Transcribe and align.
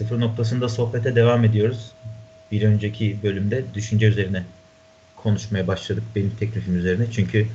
Sıfır 0.00 0.20
noktasında 0.20 0.68
sohbete 0.68 1.16
devam 1.16 1.44
ediyoruz. 1.44 1.92
Bir 2.52 2.62
önceki 2.62 3.18
bölümde 3.22 3.64
düşünce 3.74 4.06
üzerine 4.06 4.44
konuşmaya 5.16 5.66
başladık 5.66 6.04
benim 6.16 6.30
teklifim 6.30 6.78
üzerine. 6.78 7.06
Çünkü 7.12 7.46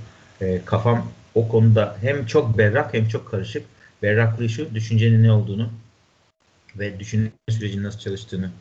e, 0.41 0.61
kafam 0.65 1.11
o 1.35 1.47
konuda 1.47 1.97
hem 2.01 2.25
çok 2.25 2.57
berrak 2.57 2.93
hem 2.93 3.07
çok 3.07 3.31
karışık. 3.31 3.65
Berraklığı 4.03 4.49
şu, 4.49 4.75
düşüncenin 4.75 5.23
ne 5.23 5.31
olduğunu 5.31 5.69
ve 6.75 6.99
düşünme 6.99 7.29
sürecinin 7.49 7.83
nasıl 7.83 7.99
çalıştığını 7.99 8.51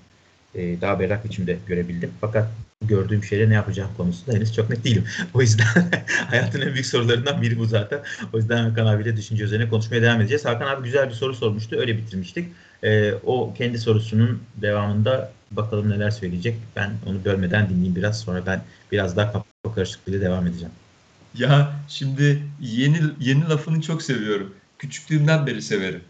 e, 0.54 0.80
daha 0.80 1.00
berrak 1.00 1.24
biçimde 1.24 1.56
görebildim. 1.66 2.12
Fakat 2.20 2.48
gördüğüm 2.88 3.24
şeyle 3.24 3.50
ne 3.50 3.54
yapacağım 3.54 3.90
konusunda 3.96 4.36
henüz 4.36 4.54
çok 4.54 4.70
net 4.70 4.84
değilim. 4.84 5.04
O 5.34 5.40
yüzden 5.40 5.66
hayatın 6.30 6.60
en 6.60 6.72
büyük 6.72 6.86
sorularından 6.86 7.42
biri 7.42 7.58
bu 7.58 7.66
zaten. 7.66 8.00
O 8.32 8.36
yüzden 8.36 8.64
Hakan 8.64 8.86
abiyle 8.86 9.16
düşünce 9.16 9.44
üzerine 9.44 9.68
konuşmaya 9.68 10.02
devam 10.02 10.20
edeceğiz. 10.20 10.44
Hakan 10.44 10.66
abi 10.66 10.84
güzel 10.84 11.08
bir 11.08 11.14
soru 11.14 11.34
sormuştu. 11.34 11.76
Öyle 11.76 11.98
bitirmiştik. 11.98 12.48
E, 12.82 13.12
o 13.12 13.54
kendi 13.54 13.78
sorusunun 13.78 14.42
devamında 14.56 15.32
bakalım 15.50 15.90
neler 15.90 16.10
söyleyecek. 16.10 16.56
Ben 16.76 16.92
onu 17.06 17.24
bölmeden 17.24 17.68
dinleyeyim 17.68 17.96
biraz. 17.96 18.20
Sonra 18.20 18.46
ben 18.46 18.62
biraz 18.92 19.16
daha 19.16 19.32
kafa 19.32 19.74
karışıklığıyla 19.74 20.20
devam 20.20 20.46
edeceğim. 20.46 20.72
Ya 21.38 21.72
şimdi 21.88 22.42
yeni 22.60 23.00
yeni 23.20 23.48
lafını 23.48 23.82
çok 23.82 24.02
seviyorum. 24.02 24.54
Küçüklüğümden 24.78 25.46
beri 25.46 25.62
severim. 25.62 26.00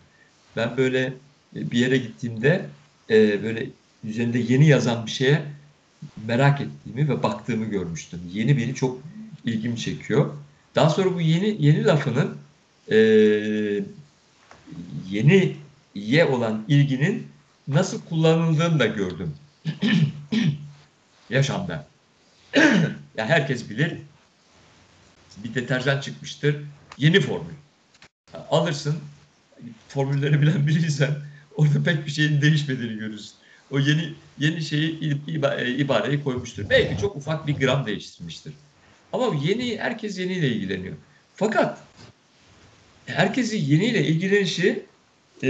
Ben 0.56 0.76
böyle 0.76 1.12
bir 1.54 1.78
yere 1.78 1.96
gittiğimde 1.96 2.66
e, 3.10 3.42
böyle 3.42 3.66
üzerinde 4.04 4.38
yeni 4.38 4.68
yazan 4.68 5.06
bir 5.06 5.10
şeye 5.10 5.42
merak 6.26 6.60
ettiğimi 6.60 7.08
ve 7.08 7.22
baktığımı 7.22 7.64
görmüştüm. 7.64 8.20
Yeni 8.32 8.56
beni 8.56 8.74
çok 8.74 9.00
ilgimi 9.44 9.78
çekiyor. 9.78 10.34
Daha 10.74 10.90
sonra 10.90 11.14
bu 11.14 11.20
yeni 11.20 11.56
yeni 11.66 11.84
lafının 11.84 12.36
e, 12.90 12.96
yeni 15.10 15.56
ye 15.94 16.24
olan 16.24 16.64
ilginin 16.68 17.26
nasıl 17.68 18.00
kullanıldığını 18.00 18.78
da 18.78 18.86
gördüm. 18.86 19.34
Yaşamda. 21.30 21.86
ya 23.16 23.26
herkes 23.26 23.70
bilir. 23.70 23.98
Bir 25.44 25.54
deterjan 25.54 26.00
çıkmıştır. 26.00 26.56
Yeni 26.98 27.20
formül. 27.20 27.54
Alırsın. 28.50 28.98
Formülleri 29.88 30.42
bilen 30.42 30.66
biriysen 30.66 31.14
orada 31.56 31.82
pek 31.84 32.06
bir 32.06 32.10
şeyin 32.10 32.42
değişmediğini 32.42 32.98
görürsün. 32.98 33.34
O 33.70 33.78
yeni 33.78 34.14
yeni 34.38 34.62
şeyi 34.62 35.00
ibareyi 35.78 36.24
koymuştur. 36.24 36.70
Belki 36.70 37.00
çok 37.00 37.16
ufak 37.16 37.46
bir 37.46 37.54
gram 37.54 37.86
değiştirmiştir. 37.86 38.52
Ama 39.12 39.34
yeni 39.44 39.78
herkes 39.78 40.18
yeniyle 40.18 40.48
ilgileniyor. 40.48 40.94
Fakat 41.34 41.78
herkesin 43.06 43.58
yeniyle 43.58 44.06
ilgilenişi 44.06 44.84
e, 45.42 45.48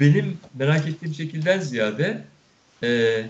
benim 0.00 0.38
merak 0.54 0.88
ettiğim 0.88 1.14
şekilden 1.14 1.60
ziyade 1.60 2.24
e, 2.82 3.22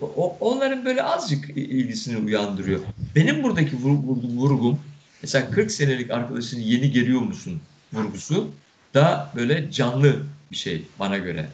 o, 0.00 0.36
onların 0.40 0.84
böyle 0.84 1.02
azıcık 1.02 1.50
ilgisini 1.50 2.16
uyandırıyor. 2.26 2.80
Benim 3.16 3.42
buradaki 3.42 3.76
vurgum 3.76 4.80
mesela 5.22 5.50
40 5.50 5.70
senelik 5.70 6.10
arkadaşını 6.10 6.60
yeni 6.60 6.90
geliyor 6.90 7.20
musun 7.20 7.60
vurgusu 7.92 8.50
da 8.94 9.32
böyle 9.36 9.70
canlı 9.70 10.22
bir 10.50 10.56
şey 10.56 10.82
bana 10.98 11.18
göre. 11.18 11.48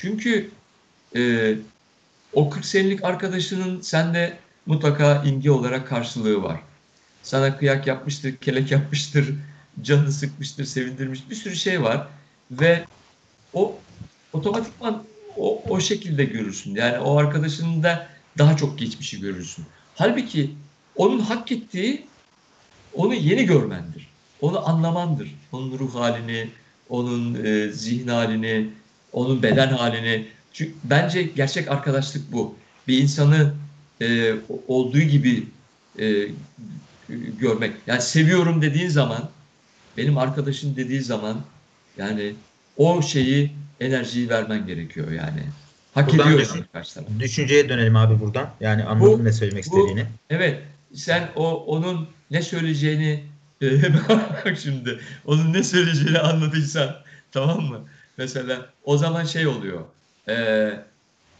Çünkü 0.00 0.50
e, 1.16 1.54
o 2.32 2.50
40 2.50 2.64
senelik 2.64 3.04
arkadaşının 3.04 3.80
sende 3.80 4.38
mutlaka 4.66 5.22
imge 5.22 5.50
olarak 5.50 5.88
karşılığı 5.88 6.42
var. 6.42 6.60
Sana 7.22 7.56
kıyak 7.56 7.86
yapmıştır, 7.86 8.36
kelek 8.36 8.70
yapmıştır, 8.70 9.34
canını 9.82 10.12
sıkmıştır, 10.12 10.64
sevindirmiş 10.64 11.30
bir 11.30 11.34
sürü 11.34 11.56
şey 11.56 11.82
var. 11.82 12.06
Ve 12.50 12.84
o 13.52 13.78
otomatikman 14.32 15.04
o, 15.36 15.62
o 15.68 15.80
şekilde 15.80 16.24
görürsün. 16.24 16.74
Yani 16.74 16.98
o 16.98 17.16
arkadaşının 17.16 17.82
da 17.82 18.08
daha 18.38 18.56
çok 18.56 18.78
geçmişi 18.78 19.20
görürsün. 19.20 19.64
Halbuki 19.94 20.50
onun 20.96 21.20
hak 21.20 21.52
ettiği 21.52 22.06
onu 22.94 23.14
yeni 23.14 23.44
görmendir. 23.44 24.08
Onu 24.40 24.68
anlamandır. 24.68 25.34
Onun 25.52 25.78
ruh 25.78 25.94
halini, 25.94 26.50
onun 26.88 27.44
e, 27.44 27.72
zihin 27.72 28.08
halini, 28.08 28.70
onun 29.12 29.42
beden 29.42 29.68
halini. 29.68 30.26
Çünkü 30.52 30.72
bence 30.84 31.22
gerçek 31.22 31.68
arkadaşlık 31.68 32.32
bu. 32.32 32.56
Bir 32.88 32.98
insanı 32.98 33.54
e, 34.02 34.34
olduğu 34.68 35.00
gibi 35.00 35.46
e, 35.98 36.26
görmek. 37.40 37.72
Yani 37.86 38.02
seviyorum 38.02 38.62
dediğin 38.62 38.88
zaman, 38.88 39.30
benim 39.96 40.18
arkadaşım 40.18 40.76
dediği 40.76 41.00
zaman 41.00 41.40
yani 41.98 42.34
o 42.76 43.02
şeyi 43.02 43.52
enerjiyi 43.80 44.28
vermen 44.28 44.66
gerekiyor 44.66 45.10
yani. 45.12 45.42
Hak 45.94 46.08
buradan 46.08 46.26
ediyor 46.26 46.40
düşün, 46.40 46.64
karşı 46.72 47.00
Düşünceye 47.20 47.68
dönelim 47.68 47.96
abi 47.96 48.20
buradan. 48.20 48.50
Yani 48.60 48.84
anladım 48.84 49.20
bu, 49.20 49.24
ne 49.24 49.32
söylemek 49.32 49.64
bu, 49.70 49.78
istediğini. 49.78 50.06
Evet. 50.30 50.62
Sen 50.94 51.28
o 51.36 51.64
onun 51.64 52.08
ne 52.30 52.42
söyleyeceğini 52.42 53.24
bak 54.08 54.58
şimdi 54.62 55.00
onun 55.26 55.52
ne 55.52 55.62
söyleyeceğini 55.62 56.18
anladıysan 56.18 56.96
tamam 57.32 57.60
mı? 57.60 57.80
Mesela 58.18 58.68
o 58.84 58.98
zaman 58.98 59.24
şey 59.24 59.46
oluyor. 59.46 59.84
E, 60.28 60.34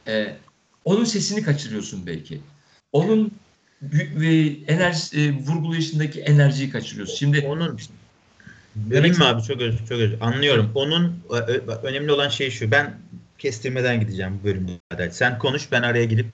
e, 0.06 0.37
onun 0.84 1.05
sesini 1.05 1.43
kaçırıyorsun 1.43 2.06
belki. 2.06 2.41
Onun 2.93 3.33
ve 3.83 4.56
enerji 4.66 5.21
e, 5.21 5.33
vurgulayışındaki 5.33 6.21
enerjiyi 6.21 6.71
kaçırıyorsun. 6.71 7.17
Şimdi 7.17 7.41
onun 7.41 7.78
Vereyim 8.77 9.17
mi 9.17 9.25
abi 9.25 9.43
çok 9.43 9.61
özür 9.61 9.78
çok 9.78 9.99
özür. 9.99 10.21
Anlıyorum. 10.21 10.71
Onun 10.75 11.21
önemli 11.83 12.12
olan 12.12 12.28
şey 12.28 12.50
şu. 12.50 12.71
Ben 12.71 12.94
kestirmeden 13.38 14.00
gideceğim 14.00 14.41
bu 14.41 14.44
bölümde. 14.44 15.11
Sen 15.11 15.38
konuş 15.38 15.72
ben 15.72 15.83
araya 15.83 16.05
gidip 16.05 16.27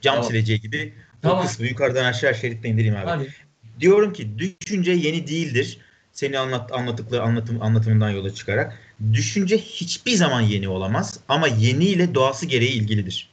cam 0.00 0.14
tamam. 0.14 0.30
sileceği 0.30 0.60
gibi 0.60 0.94
tamam. 1.22 1.38
o 1.38 1.42
kısmı 1.42 1.66
yukarıdan 1.66 2.04
aşağı 2.04 2.34
şeritte 2.34 2.68
indireyim 2.68 2.96
abi. 2.96 3.06
Hadi. 3.06 3.34
Diyorum 3.80 4.12
ki 4.12 4.38
düşünce 4.38 4.92
yeni 4.92 5.26
değildir. 5.26 5.78
Seni 6.18 6.38
anlat, 6.38 6.72
anlattıkları 6.72 7.22
anlatım, 7.22 7.62
anlatımından 7.62 8.10
yola 8.10 8.34
çıkarak. 8.34 8.78
Düşünce 9.12 9.58
hiçbir 9.58 10.12
zaman 10.12 10.40
yeni 10.40 10.68
olamaz 10.68 11.20
ama 11.28 11.48
yeni 11.48 11.84
ile 11.84 12.14
doğası 12.14 12.46
gereği 12.46 12.72
ilgilidir. 12.72 13.28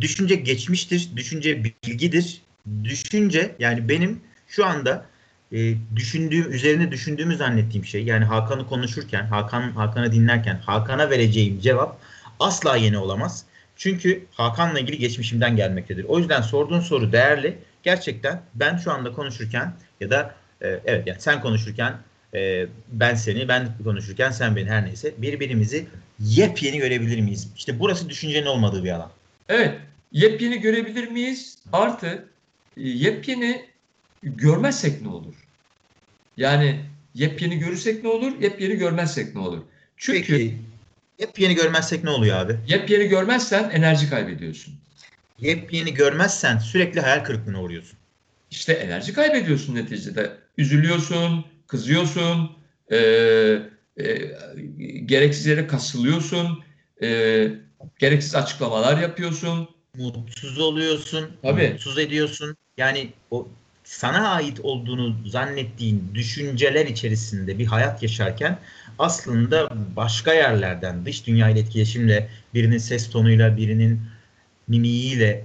Düşünce 0.00 0.34
geçmiştir, 0.34 1.08
düşünce 1.16 1.64
bilgidir. 1.64 2.42
Düşünce 2.84 3.54
yani 3.58 3.88
benim 3.88 4.20
şu 4.48 4.66
anda 4.66 5.06
e, 5.52 5.74
düşündüğüm, 5.96 6.52
üzerine 6.52 6.90
düşündüğümü 6.90 7.36
zannettiğim 7.36 7.86
şey 7.86 8.04
yani 8.04 8.24
Hakan'ı 8.24 8.66
konuşurken, 8.66 9.26
Hakan 9.26 9.70
Hakan'ı 9.70 10.12
dinlerken 10.12 10.56
Hakan'a 10.56 11.10
vereceğim 11.10 11.60
cevap 11.60 12.00
asla 12.40 12.76
yeni 12.76 12.98
olamaz. 12.98 13.44
Çünkü 13.76 14.24
Hakan'la 14.32 14.80
ilgili 14.80 14.98
geçmişimden 14.98 15.56
gelmektedir. 15.56 16.04
O 16.04 16.18
yüzden 16.18 16.40
sorduğun 16.40 16.80
soru 16.80 17.12
değerli. 17.12 17.58
Gerçekten 17.82 18.42
ben 18.54 18.76
şu 18.76 18.92
anda 18.92 19.12
konuşurken 19.12 19.74
ya 20.00 20.10
da 20.10 20.41
e, 20.62 20.80
evet 20.84 21.06
yani 21.06 21.20
sen 21.20 21.40
konuşurken 21.40 21.94
e, 22.34 22.66
ben 22.92 23.14
seni, 23.14 23.48
ben 23.48 23.68
konuşurken 23.84 24.30
sen 24.30 24.56
beni 24.56 24.70
her 24.70 24.86
neyse 24.86 25.14
birbirimizi 25.18 25.86
yepyeni 26.20 26.78
görebilir 26.78 27.20
miyiz? 27.20 27.48
İşte 27.56 27.80
burası 27.80 28.08
düşüncenin 28.08 28.46
olmadığı 28.46 28.84
bir 28.84 28.90
alan. 28.90 29.10
Evet. 29.48 29.74
Yepyeni 30.12 30.60
görebilir 30.60 31.08
miyiz? 31.08 31.58
Artı 31.72 32.28
e, 32.76 32.82
yepyeni 32.82 33.66
görmezsek 34.22 35.02
ne 35.02 35.08
olur? 35.08 35.34
Yani 36.36 36.80
yepyeni 37.14 37.58
görürsek 37.58 38.02
ne 38.02 38.08
olur, 38.08 38.40
yepyeni 38.40 38.74
görmezsek 38.74 39.34
ne 39.34 39.40
olur? 39.40 39.62
Çünkü 39.96 40.20
Peki, 40.20 40.58
yepyeni 41.18 41.54
görmezsek 41.54 42.04
ne 42.04 42.10
oluyor 42.10 42.36
abi? 42.36 42.56
Yepyeni 42.68 43.08
görmezsen 43.08 43.70
enerji 43.70 44.10
kaybediyorsun. 44.10 44.74
Yepyeni 45.38 45.94
görmezsen 45.94 46.58
sürekli 46.58 47.00
hayal 47.00 47.24
kırıklığına 47.24 47.62
uğruyorsun. 47.62 47.98
İşte 48.50 48.72
enerji 48.72 49.12
kaybediyorsun 49.12 49.74
neticede. 49.74 50.41
Üzülüyorsun, 50.58 51.44
kızıyorsun, 51.66 52.50
e, 52.90 52.96
e, 53.96 54.14
gereksiz 55.06 55.46
yere 55.46 55.66
kasılıyorsun, 55.66 56.64
e, 57.02 57.48
gereksiz 57.98 58.34
açıklamalar 58.34 58.98
yapıyorsun. 58.98 59.68
Mutsuz 59.96 60.58
oluyorsun, 60.58 61.30
Tabii. 61.42 61.68
mutsuz 61.68 61.98
ediyorsun. 61.98 62.56
Yani 62.76 63.12
o 63.30 63.48
sana 63.84 64.28
ait 64.28 64.60
olduğunu 64.62 65.16
zannettiğin 65.26 66.10
düşünceler 66.14 66.86
içerisinde 66.86 67.58
bir 67.58 67.66
hayat 67.66 68.02
yaşarken 68.02 68.58
aslında 68.98 69.68
başka 69.96 70.34
yerlerden 70.34 71.06
dış 71.06 71.26
dünya 71.26 71.48
ile 71.50 71.60
etkileşimle 71.60 72.28
birinin 72.54 72.78
ses 72.78 73.10
tonuyla 73.10 73.56
birinin 73.56 74.00
mimiğiyle 74.68 75.44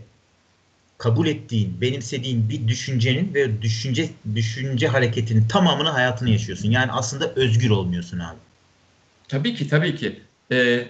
kabul 0.97 1.27
ettiğin, 1.27 1.81
benimsediğin 1.81 2.49
bir 2.49 2.67
düşüncenin 2.67 3.33
ve 3.33 3.61
düşünce 3.61 4.09
düşünce 4.35 4.87
hareketinin 4.87 5.47
tamamını 5.47 5.89
hayatını 5.89 6.29
yaşıyorsun. 6.29 6.71
Yani 6.71 6.91
aslında 6.91 7.33
özgür 7.35 7.69
olmuyorsun 7.69 8.19
abi. 8.19 8.37
Tabii 9.27 9.55
ki 9.55 9.67
tabii 9.67 9.95
ki. 9.95 10.21
Ee, 10.51 10.87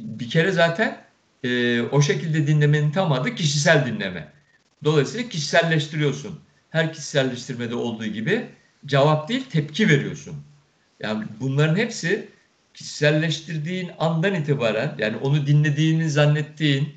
bir 0.00 0.30
kere 0.30 0.52
zaten 0.52 1.04
e, 1.44 1.82
o 1.82 2.02
şekilde 2.02 2.46
dinlemenin 2.46 2.90
tam 2.90 3.12
adı 3.12 3.34
kişisel 3.34 3.86
dinleme. 3.86 4.32
Dolayısıyla 4.84 5.28
kişiselleştiriyorsun 5.28 6.40
her 6.70 6.92
kişiselleştirmede 6.92 7.74
olduğu 7.74 8.06
gibi 8.06 8.46
cevap 8.86 9.28
değil 9.28 9.44
tepki 9.50 9.88
veriyorsun. 9.88 10.36
Yani 11.00 11.24
bunların 11.40 11.76
hepsi 11.76 12.28
kişiselleştirdiğin 12.74 13.90
andan 13.98 14.34
itibaren 14.34 14.94
yani 14.98 15.16
onu 15.16 15.46
dinlediğini 15.46 16.10
zannettiğin 16.10 16.94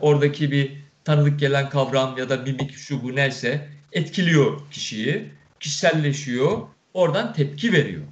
oradaki 0.00 0.50
bir 0.50 0.85
tanıdık 1.06 1.40
gelen 1.40 1.70
kavram 1.70 2.18
ya 2.18 2.28
da 2.28 2.36
mimik 2.36 2.76
şu 2.76 3.02
bu 3.02 3.16
neyse 3.16 3.68
etkiliyor 3.92 4.60
kişiyi, 4.70 5.30
kişiselleşiyor, 5.60 6.62
oradan 6.94 7.32
tepki 7.32 7.72
veriyor. 7.72 8.02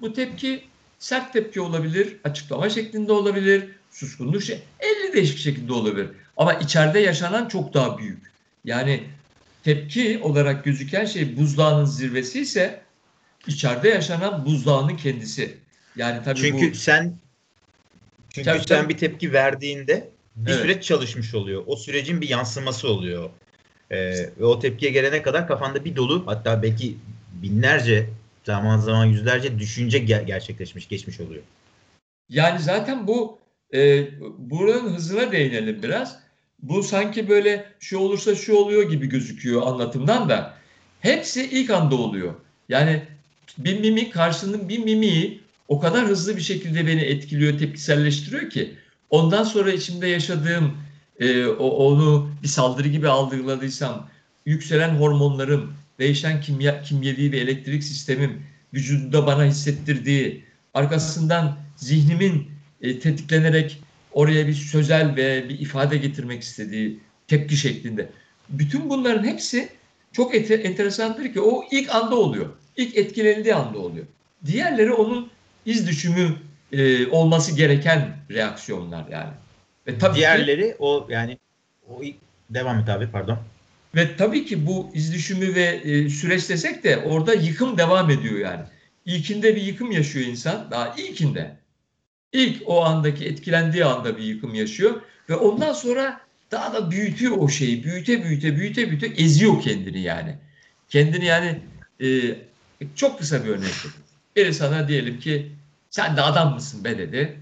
Bu 0.00 0.12
tepki 0.12 0.64
sert 0.98 1.32
tepki 1.32 1.60
olabilir, 1.60 2.16
açıklama 2.24 2.70
şeklinde 2.70 3.12
olabilir, 3.12 3.68
suskunluk 3.90 4.42
şey, 4.42 4.62
50 4.80 5.12
değişik 5.12 5.38
şekilde 5.38 5.72
olabilir. 5.72 6.08
Ama 6.36 6.54
içeride 6.54 6.98
yaşanan 6.98 7.48
çok 7.48 7.74
daha 7.74 7.98
büyük. 7.98 8.32
Yani 8.64 9.04
tepki 9.64 10.20
olarak 10.22 10.64
gözüken 10.64 11.04
şey 11.04 11.36
buzdağının 11.36 11.84
zirvesi 11.84 12.40
ise 12.40 12.82
içeride 13.46 13.88
yaşanan 13.88 14.46
buzdağının 14.46 14.96
kendisi. 14.96 15.56
Yani 15.96 16.24
tabii 16.24 16.40
çünkü 16.40 16.70
bu, 16.70 16.74
sen 16.74 17.16
çünkü 18.30 18.44
Tabii, 18.44 18.58
sen 18.58 18.82
tabii. 18.82 18.88
bir 18.88 18.98
tepki 18.98 19.32
verdiğinde 19.32 20.10
bir 20.36 20.50
Evet. 20.50 20.60
süreç 20.60 20.84
çalışmış 20.84 21.34
oluyor. 21.34 21.62
O 21.66 21.76
sürecin 21.76 22.20
bir 22.20 22.28
yansıması 22.28 22.88
oluyor. 22.88 23.30
Ee, 23.90 24.14
ve 24.40 24.44
o 24.44 24.58
tepkiye 24.58 24.90
gelene 24.90 25.22
kadar 25.22 25.48
kafanda 25.48 25.84
bir 25.84 25.96
dolu 25.96 26.22
hatta 26.26 26.62
belki 26.62 26.96
binlerce 27.32 28.08
zaman 28.44 28.78
zaman 28.78 29.04
yüzlerce 29.04 29.58
düşünce 29.58 29.98
ger- 29.98 30.26
gerçekleşmiş 30.26 30.88
geçmiş 30.88 31.20
oluyor. 31.20 31.42
Yani 32.28 32.58
zaten 32.60 33.06
bu 33.06 33.38
e, 33.74 34.08
buranın 34.38 34.94
hızına 34.94 35.32
değinelim 35.32 35.82
biraz. 35.82 36.18
Bu 36.62 36.82
sanki 36.82 37.28
böyle 37.28 37.64
şu 37.80 37.98
olursa 37.98 38.34
şu 38.34 38.54
oluyor 38.54 38.90
gibi 38.90 39.06
gözüküyor 39.08 39.62
anlatımdan 39.62 40.28
da. 40.28 40.54
Hepsi 41.00 41.44
ilk 41.44 41.70
anda 41.70 41.94
oluyor. 41.94 42.34
Yani 42.68 43.02
bir 43.58 43.80
mimik 43.80 44.12
karşının 44.12 44.68
bir 44.68 44.78
mimiği 44.78 45.40
o 45.68 45.80
kadar 45.80 46.06
hızlı 46.06 46.36
bir 46.36 46.42
şekilde 46.42 46.86
beni 46.86 47.00
etkiliyor, 47.00 47.58
tepkiselleştiriyor 47.58 48.50
ki 48.50 48.74
ondan 49.12 49.44
sonra 49.44 49.72
içimde 49.72 50.06
yaşadığım 50.06 50.76
e, 51.20 51.46
onu 51.46 52.30
bir 52.42 52.48
saldırı 52.48 52.88
gibi 52.88 53.08
algıladıysam 53.08 54.08
yükselen 54.46 54.94
hormonlarım, 54.94 55.74
değişen 55.98 56.40
kimya, 56.40 56.82
kimyevi 56.82 57.32
ve 57.32 57.38
elektrik 57.38 57.84
sistemim, 57.84 58.42
vücudumda 58.74 59.26
bana 59.26 59.44
hissettirdiği, 59.44 60.44
arkasından 60.74 61.56
zihnimin 61.76 62.48
e, 62.80 62.98
tetiklenerek 62.98 63.78
oraya 64.12 64.46
bir 64.46 64.54
sözel 64.54 65.16
ve 65.16 65.48
bir 65.48 65.58
ifade 65.58 65.96
getirmek 65.96 66.42
istediği 66.42 66.98
tepki 67.28 67.56
şeklinde. 67.56 68.10
Bütün 68.48 68.90
bunların 68.90 69.24
hepsi 69.24 69.68
çok 70.12 70.34
ete- 70.34 70.62
enteresandır 70.62 71.32
ki 71.32 71.40
o 71.40 71.64
ilk 71.70 71.94
anda 71.94 72.16
oluyor. 72.16 72.46
İlk 72.76 72.96
etkilendiği 72.96 73.54
anda 73.54 73.78
oluyor. 73.78 74.06
Diğerleri 74.46 74.92
onun 74.92 75.30
iz 75.66 75.88
düşümü 75.88 76.36
e, 76.72 77.06
olması 77.06 77.56
gereken 77.56 78.16
reaksiyonlar 78.30 79.08
yani. 79.08 79.30
Ve 79.86 79.98
tabii 79.98 80.12
ki, 80.14 80.18
Diğerleri 80.18 80.76
o 80.78 81.06
yani 81.10 81.38
o 81.88 82.02
devam 82.50 82.78
et 82.78 82.88
abi 82.88 83.10
pardon. 83.10 83.38
ve 83.94 84.16
tabii 84.16 84.44
ki 84.46 84.66
bu 84.66 84.90
iz 84.94 85.12
düşümü 85.14 85.54
ve 85.54 85.64
e, 85.64 86.08
süreç 86.08 86.48
desek 86.48 86.84
de 86.84 86.98
orada 86.98 87.34
yıkım 87.34 87.78
devam 87.78 88.10
ediyor 88.10 88.38
yani. 88.38 88.62
İlkinde 89.04 89.56
bir 89.56 89.62
yıkım 89.62 89.92
yaşıyor 89.92 90.26
insan. 90.26 90.70
Daha 90.70 90.94
ilkinde. 90.96 91.56
İlk 92.32 92.62
o 92.66 92.84
andaki 92.84 93.24
etkilendiği 93.26 93.84
anda 93.84 94.16
bir 94.16 94.22
yıkım 94.22 94.54
yaşıyor 94.54 95.00
ve 95.28 95.36
ondan 95.36 95.72
sonra 95.72 96.20
daha 96.50 96.74
da 96.74 96.90
büyütüyor 96.90 97.36
o 97.36 97.48
şeyi. 97.48 97.84
Büyüte 97.84 98.24
büyüte 98.24 98.56
büyüte 98.56 98.90
büyüte 98.90 99.06
eziyor 99.06 99.62
kendini 99.62 100.00
yani. 100.00 100.36
Kendini 100.88 101.24
yani 101.24 101.58
e, 102.02 102.06
çok 102.96 103.18
kısa 103.18 103.44
bir 103.44 103.50
örnek. 103.50 103.72
Biri 104.36 104.54
sana 104.54 104.88
diyelim 104.88 105.20
ki 105.20 105.52
sen 105.92 106.16
de 106.16 106.22
adam 106.22 106.54
mısın 106.54 106.84
be 106.84 106.98
dedi. 106.98 107.40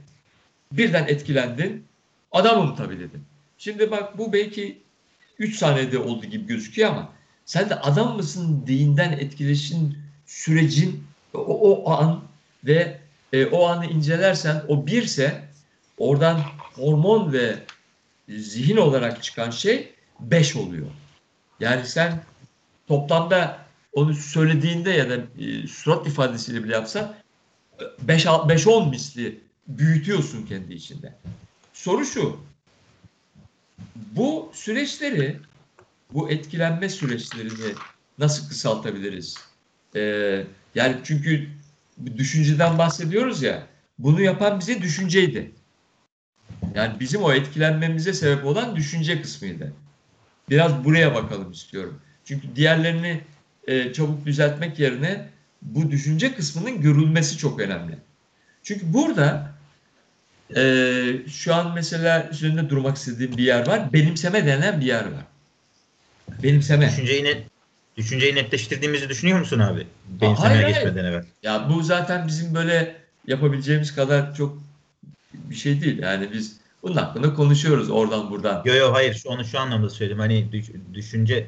Birden 0.72 1.06
etkilendin. 1.08 1.84
Adamım 2.32 2.76
tabii 2.76 2.98
dedim. 2.98 3.24
Şimdi 3.58 3.90
bak 3.90 4.18
bu 4.18 4.32
belki 4.32 4.82
3 5.38 5.56
saniyede 5.56 5.98
oldu 5.98 6.26
gibi 6.26 6.46
gözüküyor 6.46 6.90
ama 6.90 7.12
sen 7.44 7.70
de 7.70 7.74
adam 7.74 8.16
mısın 8.16 8.64
deyinden 8.66 9.12
etkileşin 9.12 9.98
sürecin 10.26 11.04
o, 11.34 11.40
o 11.40 11.90
an 11.90 12.22
ve 12.64 13.00
e, 13.32 13.46
o 13.46 13.66
anı 13.66 13.86
incelersen 13.86 14.62
o 14.68 14.86
birse 14.86 15.44
oradan 15.98 16.40
hormon 16.74 17.32
ve 17.32 17.56
zihin 18.28 18.76
olarak 18.76 19.22
çıkan 19.22 19.50
şey 19.50 19.94
5 20.20 20.56
oluyor. 20.56 20.86
Yani 21.60 21.86
sen 21.86 22.24
toplamda 22.88 23.58
onu 23.92 24.14
söylediğinde 24.14 24.90
ya 24.90 25.10
da 25.10 25.14
e, 25.38 25.66
surat 25.66 26.06
ifadesiyle 26.06 26.64
bile 26.64 26.72
yapsan 26.72 27.14
5-10 28.06 28.90
misli 28.90 29.40
büyütüyorsun 29.68 30.46
kendi 30.46 30.74
içinde. 30.74 31.14
Soru 31.72 32.04
şu. 32.04 32.40
Bu 33.96 34.50
süreçleri, 34.54 35.36
bu 36.12 36.30
etkilenme 36.30 36.88
süreçlerini 36.88 37.74
nasıl 38.18 38.48
kısaltabiliriz? 38.48 39.36
Ee, 39.96 40.44
yani 40.74 40.96
çünkü 41.04 41.48
düşünceden 42.16 42.78
bahsediyoruz 42.78 43.42
ya. 43.42 43.66
Bunu 43.98 44.20
yapan 44.20 44.60
bize 44.60 44.82
düşünceydi. 44.82 45.52
Yani 46.74 47.00
bizim 47.00 47.22
o 47.22 47.32
etkilenmemize 47.32 48.12
sebep 48.12 48.44
olan 48.44 48.76
düşünce 48.76 49.22
kısmıydı. 49.22 49.72
Biraz 50.50 50.84
buraya 50.84 51.14
bakalım 51.14 51.52
istiyorum. 51.52 52.00
Çünkü 52.24 52.56
diğerlerini 52.56 53.20
e, 53.66 53.92
çabuk 53.92 54.26
düzeltmek 54.26 54.78
yerine 54.78 55.28
bu 55.62 55.90
düşünce 55.90 56.34
kısmının 56.34 56.80
görülmesi 56.80 57.38
çok 57.38 57.60
önemli. 57.60 57.98
Çünkü 58.62 58.92
burada 58.92 59.52
e, 60.56 60.62
şu 61.28 61.54
an 61.54 61.72
mesela 61.74 62.28
üzerinde 62.32 62.68
durmak 62.70 62.96
istediğim 62.96 63.36
bir 63.36 63.42
yer 63.42 63.66
var. 63.66 63.92
Benimseme 63.92 64.46
denen 64.46 64.80
bir 64.80 64.86
yer 64.86 65.04
var. 65.04 65.24
Benimseme. 66.42 66.88
Düşünceyi 66.88 67.24
net 67.24 67.46
düşünceyi 67.96 68.34
netleştirdiğimizi 68.34 69.08
düşünüyor 69.08 69.38
musun 69.38 69.58
abi? 69.58 69.72
hayır, 69.74 69.86
Benimsemeye 70.20 70.62
hayır. 70.62 70.74
geçmeden 70.74 71.04
evvel. 71.04 71.24
Ya 71.42 71.68
bu 71.68 71.82
zaten 71.82 72.26
bizim 72.26 72.54
böyle 72.54 72.96
yapabileceğimiz 73.26 73.94
kadar 73.94 74.34
çok 74.34 74.58
bir 75.34 75.54
şey 75.54 75.80
değil. 75.82 75.98
Yani 75.98 76.28
biz 76.32 76.56
bunun 76.82 76.96
hakkında 76.96 77.34
konuşuyoruz 77.34 77.90
oradan 77.90 78.30
buradan. 78.30 78.62
Yo 78.64 78.74
yo 78.74 78.92
hayır 78.92 79.14
şu 79.14 79.28
onu 79.28 79.44
şu 79.44 79.58
anlamda 79.58 79.90
söyledim. 79.90 80.18
Hani 80.18 80.52
düş- 80.52 80.70
düşünce 80.94 81.46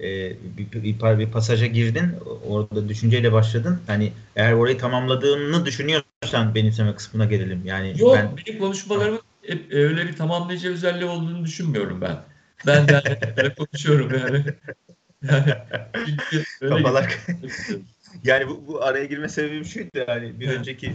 e, 0.00 0.36
bir, 0.56 0.82
bir, 0.82 1.18
bir, 1.18 1.30
pasaja 1.30 1.66
girdin 1.66 2.14
orada 2.48 2.88
düşünceyle 2.88 3.32
başladın. 3.32 3.80
Hani 3.86 4.12
eğer 4.36 4.52
orayı 4.52 4.78
tamamladığını 4.78 5.66
düşünüyorsan 5.66 6.54
benimseme 6.54 6.94
kısmına 6.94 7.24
gelelim. 7.24 7.62
Yani 7.64 7.94
Yok 7.98 8.16
ben 8.16 8.30
benim 8.36 8.58
konuşmalarımın 8.58 9.20
hep 9.42 9.72
öyle 9.72 10.06
bir 10.06 10.16
tamamlayıcı 10.16 10.72
özelliği 10.72 11.10
olduğunu 11.10 11.44
düşünmüyorum 11.44 12.00
ben. 12.00 12.16
Ben 12.66 12.88
de 12.88 13.02
yani 13.36 13.54
konuşuyorum 13.58 14.10
yani. 14.18 14.44
Yani 15.22 15.54
kafalar 16.60 17.02
gidiyor. 17.02 17.80
yani 18.24 18.48
bu, 18.48 18.64
bu 18.68 18.82
araya 18.82 19.04
girme 19.04 19.28
sebebim 19.28 19.64
şuydu 19.64 20.04
hani 20.06 20.40
bir 20.40 20.48
önceki 20.48 20.86
e, 20.86 20.92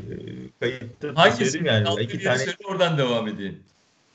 kayıtta 0.59 1.11
Hangisi? 1.15 1.51
söyledim 1.51 1.65
yani 1.65 2.03
iki 2.03 2.23
tane 2.23 2.43
oradan 2.65 2.97
devam 2.97 3.27
edeyim. 3.27 3.59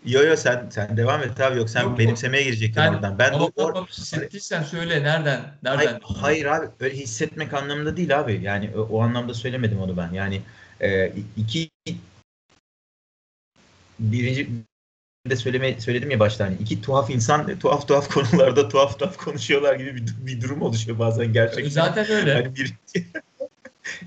Yo 0.04 0.22
yo 0.22 0.36
sen 0.36 0.68
sen 0.70 0.96
devam 0.96 1.22
et 1.22 1.40
abi 1.40 1.58
yok 1.58 1.70
sen 1.70 1.82
Yok, 1.82 1.98
benimsemeye 1.98 2.44
girecektin 2.44 2.82
Ben, 2.82 2.94
oradan. 2.94 3.18
Ben 3.18 3.32
ama 3.32 3.44
or- 3.44 3.88
hissettiysen 3.88 4.62
söyle 4.62 5.02
nereden? 5.02 5.40
Nereden? 5.62 6.00
Hayır, 6.02 6.02
hayır 6.02 6.46
abi 6.46 6.66
öyle 6.80 6.96
hissetmek 6.96 7.54
anlamında 7.54 7.96
değil 7.96 8.20
abi. 8.20 8.40
Yani 8.42 8.70
o, 8.76 8.80
o 8.80 9.00
anlamda 9.00 9.34
söylemedim 9.34 9.80
onu 9.80 9.96
ben. 9.96 10.12
Yani 10.12 10.42
e, 10.80 11.12
iki 11.36 11.70
birinci 13.98 14.48
de 15.28 15.36
söyleme, 15.36 15.80
söyledim 15.80 16.10
ya 16.10 16.20
başta 16.20 16.44
hani 16.44 16.56
iki 16.60 16.82
tuhaf 16.82 17.10
insan 17.10 17.58
tuhaf 17.58 17.88
tuhaf 17.88 18.08
konularda 18.08 18.68
tuhaf 18.68 18.98
tuhaf 18.98 19.16
konuşuyorlar 19.16 19.74
gibi 19.74 19.96
bir, 19.96 20.06
bir 20.26 20.40
durum 20.40 20.62
oluşuyor 20.62 20.98
bazen 20.98 21.32
gerçekten. 21.32 21.70
Zaten 21.70 22.10
öyle. 22.10 22.34
Hani 22.34 22.56
bir 22.56 22.74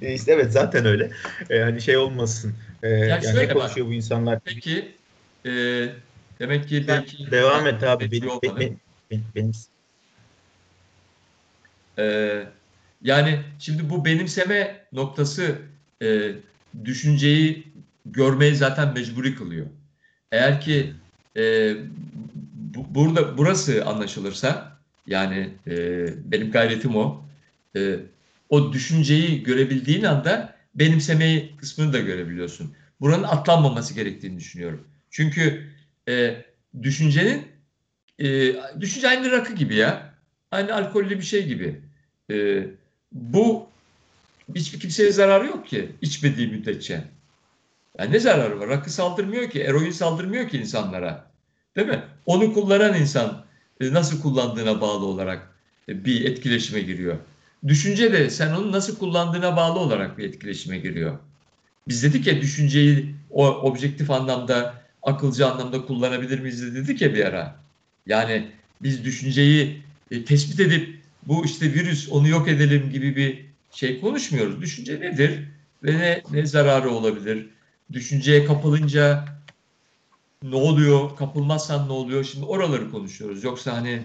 E 0.01 0.13
işte 0.13 0.31
evet 0.31 0.51
zaten 0.51 0.85
öyle. 0.85 1.11
E, 1.49 1.59
hani 1.59 1.81
şey 1.81 1.97
olmasın. 1.97 2.53
E, 2.83 2.89
yani 2.89 3.23
şöyle 3.23 3.43
ne 3.43 3.55
bak. 3.55 3.61
konuşuyor 3.61 3.87
bu 3.87 3.93
insanlar? 3.93 4.39
Peki 4.45 4.95
e, 5.45 5.51
demek 6.39 6.69
ki 6.69 6.85
belki 6.87 7.31
devam 7.31 7.67
et 7.67 7.83
abi. 7.83 8.11
Benim, 8.11 8.29
olmadı. 8.29 8.59
benim, 8.59 8.79
benim, 9.11 9.25
benim, 9.35 9.51
Ee, 11.99 12.43
yani 13.01 13.39
şimdi 13.59 13.89
bu 13.89 14.05
benimseme 14.05 14.87
noktası 14.91 15.55
e, 16.03 16.31
düşünceyi 16.85 17.73
görmeyi 18.05 18.55
zaten 18.55 18.93
mecburi 18.93 19.35
kılıyor. 19.35 19.65
Eğer 20.31 20.61
ki 20.61 20.93
e, 21.37 21.73
bu- 22.53 22.95
burada 22.95 23.37
burası 23.37 23.85
anlaşılırsa 23.85 24.79
yani 25.07 25.49
e, 25.67 26.05
benim 26.31 26.51
gayretim 26.51 26.95
o. 26.95 27.25
E, 27.75 27.95
o 28.49 28.73
düşünceyi 28.73 29.43
görebildiğin 29.43 30.03
anda 30.03 30.55
benimsemeyi 30.75 31.57
kısmını 31.57 31.93
da 31.93 31.99
görebiliyorsun. 31.99 32.73
Buranın 33.01 33.23
atlanmaması 33.23 33.93
gerektiğini 33.93 34.37
düşünüyorum. 34.39 34.87
Çünkü 35.13 35.69
e, 36.09 36.45
düşüncenin 36.81 37.47
e, 38.19 38.55
düşünce 38.79 39.09
aynı 39.09 39.31
rakı 39.31 39.53
gibi 39.53 39.75
ya. 39.75 40.13
Aynı 40.51 40.75
alkollü 40.75 41.09
bir 41.09 41.23
şey 41.23 41.45
gibi. 41.45 41.81
Ee, 42.31 42.63
bu 43.11 43.67
hiçbir 44.55 44.79
kimseye 44.79 45.11
zararı 45.11 45.45
yok 45.45 45.67
ki 45.67 45.91
içmediği 46.01 46.47
müddetçe. 46.47 47.03
Yani 47.99 48.11
ne 48.13 48.19
zararı 48.19 48.59
var? 48.59 48.69
Rakı 48.69 48.93
saldırmıyor 48.93 49.49
ki, 49.49 49.61
eroin 49.61 49.91
saldırmıyor 49.91 50.49
ki 50.49 50.57
insanlara. 50.57 51.31
Değil 51.75 51.87
mi? 51.87 52.03
Onu 52.25 52.53
kullanan 52.53 52.93
insan 52.93 53.45
e, 53.81 53.93
nasıl 53.93 54.21
kullandığına 54.21 54.81
bağlı 54.81 55.05
olarak 55.05 55.51
e, 55.89 56.05
bir 56.05 56.25
etkileşime 56.25 56.81
giriyor. 56.81 57.17
Düşünce 57.67 58.13
de 58.13 58.29
sen 58.29 58.53
onu 58.53 58.71
nasıl 58.71 58.97
kullandığına 58.97 59.55
bağlı 59.55 59.79
olarak 59.79 60.17
bir 60.17 60.23
etkileşime 60.23 60.77
giriyor. 60.77 61.17
Biz 61.87 62.03
dedik 62.03 62.27
ya 62.27 62.41
düşünceyi 62.41 63.15
o 63.29 63.47
objektif 63.47 64.11
anlamda, 64.11 64.82
akılcı 65.03 65.47
anlamda 65.47 65.85
kullanabilir 65.85 66.39
miyiz 66.39 66.61
de 66.61 66.75
dedik 66.75 67.01
ya 67.01 67.13
bir 67.13 67.25
ara. 67.25 67.55
Yani 68.07 68.51
biz 68.81 69.05
düşünceyi 69.05 69.83
e, 70.11 70.25
tespit 70.25 70.59
edip 70.59 70.99
bu 71.27 71.45
işte 71.45 71.73
virüs 71.73 72.09
onu 72.09 72.27
yok 72.27 72.47
edelim 72.47 72.89
gibi 72.91 73.15
bir 73.15 73.45
şey 73.71 73.99
konuşmuyoruz. 73.99 74.61
Düşünce 74.61 74.99
nedir 74.99 75.39
ve 75.83 75.97
ne, 75.99 76.21
ne 76.31 76.45
zararı 76.45 76.89
olabilir? 76.89 77.49
Düşünceye 77.93 78.45
kapılınca 78.45 79.25
ne 80.43 80.55
oluyor? 80.55 81.17
Kapılmazsan 81.17 81.87
ne 81.87 81.91
oluyor? 81.91 82.23
Şimdi 82.23 82.45
oraları 82.45 82.91
konuşuyoruz. 82.91 83.43
Yoksa 83.43 83.73
hani 83.73 84.01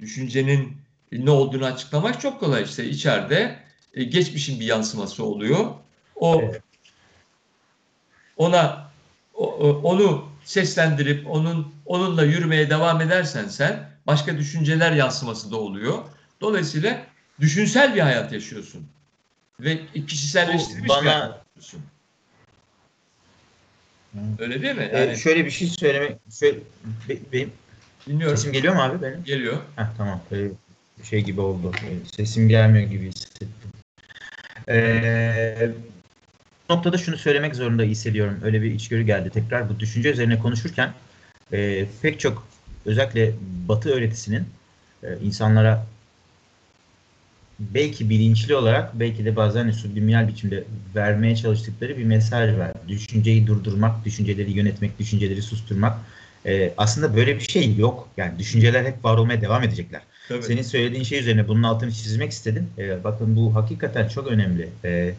düşüncenin 0.00 0.76
ne 1.12 1.30
olduğunu 1.30 1.64
açıklamak 1.64 2.20
çok 2.20 2.40
kolay 2.40 2.62
işte. 2.62 2.88
içeride 2.88 3.58
e, 3.94 4.04
geçmişin 4.04 4.60
bir 4.60 4.64
yansıması 4.66 5.24
oluyor. 5.24 5.66
O 6.16 6.40
Evet. 6.42 6.62
ona 8.36 8.90
o- 9.34 9.52
o- 9.52 9.80
onu 9.82 10.31
seslendirip 10.44 11.30
onun 11.30 11.74
onunla 11.86 12.24
yürümeye 12.24 12.70
devam 12.70 13.00
edersen 13.00 13.48
sen 13.48 13.88
başka 14.06 14.38
düşünceler 14.38 14.92
yansıması 14.92 15.50
da 15.50 15.56
oluyor. 15.56 15.98
Dolayısıyla 16.40 17.06
düşünsel 17.40 17.94
bir 17.94 18.00
hayat 18.00 18.32
yaşıyorsun 18.32 18.86
ve 19.60 19.78
kişiselleştirilmiş 20.06 20.90
Bu 20.90 20.94
bir 21.00 21.06
bana- 21.06 21.20
hayat 21.20 21.44
yaşıyorsun. 21.56 21.82
Öyle 24.38 24.62
değil 24.62 24.76
mi? 24.76 24.88
Ee, 24.92 24.98
Yani 25.00 25.16
şöyle 25.18 25.44
bir 25.44 25.50
şey 25.50 25.68
söylemek 25.68 26.16
şöyle, 26.40 26.58
be- 27.08 27.18
benim 27.32 27.52
dinliyorum. 28.06 28.36
sesim 28.36 28.52
geliyor 28.52 28.74
mu 28.74 28.82
abi 28.82 29.02
benim? 29.02 29.24
Geliyor. 29.24 29.56
Heh, 29.76 29.84
tamam. 29.98 30.20
Ee, 30.32 30.48
şey 31.04 31.20
gibi 31.24 31.40
oldu. 31.40 31.72
Ee, 31.84 32.16
Sesim 32.16 32.48
gelmiyor 32.48 32.90
gibi 32.90 33.06
hissettim. 33.10 33.48
Ee, 34.68 35.70
noktada 36.70 36.98
şunu 36.98 37.16
söylemek 37.16 37.56
zorunda 37.56 37.82
hissediyorum. 37.82 38.38
Öyle 38.44 38.62
bir 38.62 38.70
içgörü 38.70 39.02
geldi. 39.02 39.30
Tekrar 39.30 39.68
bu 39.68 39.80
düşünce 39.80 40.12
üzerine 40.12 40.38
konuşurken 40.38 40.92
e, 41.52 41.86
pek 42.02 42.20
çok 42.20 42.46
özellikle 42.86 43.32
Batı 43.68 43.90
öğretisinin 43.90 44.44
e, 45.02 45.06
insanlara 45.24 45.86
belki 47.58 48.10
bilinçli 48.10 48.56
olarak 48.56 49.00
belki 49.00 49.24
de 49.24 49.36
bazen 49.36 49.70
subliminal 49.70 50.28
biçimde 50.28 50.64
vermeye 50.94 51.36
çalıştıkları 51.36 51.98
bir 51.98 52.04
mesaj 52.04 52.58
var. 52.58 52.72
Düşünceyi 52.88 53.46
durdurmak, 53.46 54.04
düşünceleri 54.04 54.50
yönetmek, 54.50 54.98
düşünceleri 54.98 55.42
susturmak. 55.42 55.98
E, 56.46 56.74
aslında 56.76 57.16
böyle 57.16 57.36
bir 57.36 57.40
şey 57.40 57.76
yok. 57.76 58.08
Yani 58.16 58.38
düşünceler 58.38 58.84
hep 58.84 59.04
var 59.04 59.18
olmaya 59.18 59.40
devam 59.40 59.62
edecekler. 59.62 60.02
Tabii. 60.28 60.42
Senin 60.42 60.62
söylediğin 60.62 61.04
şey 61.04 61.18
üzerine 61.18 61.48
bunun 61.48 61.62
altını 61.62 61.92
çizmek 61.92 62.32
istedim. 62.32 62.68
Ee, 62.78 63.04
bakın 63.04 63.36
bu 63.36 63.54
hakikaten 63.54 64.08
çok 64.08 64.26
önemli. 64.26 64.68
Ee, 64.84 65.14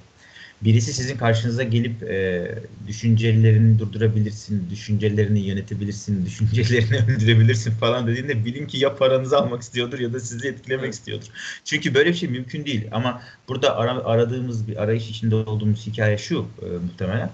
birisi 0.66 0.94
sizin 0.94 1.18
karşınıza 1.18 1.64
gelip 1.64 2.04
e, 2.04 2.56
düşüncelerini 2.88 3.80
durdurabilirsin, 3.80 4.70
düşüncelerini 4.70 5.40
yönetebilirsin, 5.40 6.26
düşüncelerini 6.26 6.98
öldürebilirsin 7.12 7.72
falan 7.72 8.08
dediğinde 8.08 8.46
bilin 8.46 8.68
ki 8.68 8.78
ya 8.78 8.96
paranızı 8.96 9.38
almak 9.38 9.62
istiyordur 9.62 10.00
ya 10.00 10.14
da 10.14 10.20
sizi 10.20 10.48
etkilemek 10.48 10.84
Evet. 10.84 10.94
istiyordur. 10.94 11.28
Çünkü 11.64 11.94
böyle 11.94 12.10
bir 12.10 12.16
şey 12.16 12.30
mümkün 12.30 12.66
değil. 12.66 12.88
Ama 12.92 13.22
burada 13.48 13.78
ara- 13.78 14.04
aradığımız 14.06 14.68
bir 14.68 14.84
arayış 14.84 15.10
içinde 15.10 15.36
olduğumuz 15.36 15.88
hikaye 15.88 16.18
şu 16.18 16.48
e, 16.62 16.66
muhtemelen. 16.66 17.30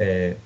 E, 0.00 0.36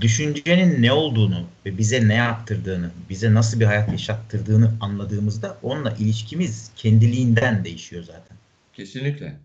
düşüncenin 0.00 0.82
ne 0.82 0.92
olduğunu 0.92 1.46
ve 1.66 1.78
bize 1.78 2.08
ne 2.08 2.14
yaptırdığını, 2.14 2.90
bize 3.10 3.34
nasıl 3.34 3.60
bir 3.60 3.64
hayat 3.64 3.92
yaşattırdığını 3.92 4.72
anladığımızda 4.80 5.58
onunla 5.62 5.90
ilişkimiz 5.90 6.70
kendiliğinden 6.76 7.64
değişiyor 7.64 8.02
zaten. 8.02 8.36
Kesinlikle. 8.72 9.40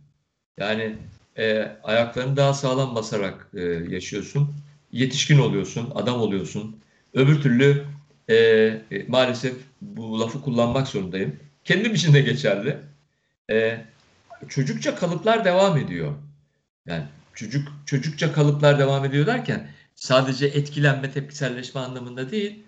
Yani 0.57 0.97
e, 1.37 1.71
ayaklarını 1.83 2.37
daha 2.37 2.53
sağlam 2.53 2.95
basarak 2.95 3.47
e, 3.53 3.61
yaşıyorsun. 3.89 4.55
Yetişkin 4.91 5.39
oluyorsun, 5.39 5.91
adam 5.95 6.21
oluyorsun. 6.21 6.79
Öbür 7.13 7.41
türlü 7.41 7.85
e, 8.27 8.35
e, 8.35 9.05
maalesef 9.07 9.53
bu 9.81 10.19
lafı 10.19 10.41
kullanmak 10.41 10.87
zorundayım. 10.87 11.39
Kendim 11.65 11.93
için 11.93 12.13
de 12.13 12.21
geçerli. 12.21 12.77
E, 13.51 13.85
çocukça 14.49 14.95
kalıplar 14.95 15.45
devam 15.45 15.77
ediyor. 15.77 16.13
Yani 16.85 17.03
çocuk 17.33 17.67
çocukça 17.85 18.33
kalıplar 18.33 18.79
devam 18.79 19.05
ediyor 19.05 19.25
derken 19.25 19.69
sadece 19.95 20.45
etkilenme, 20.45 21.11
tepkiselleşme 21.11 21.81
anlamında 21.81 22.31
değil, 22.31 22.63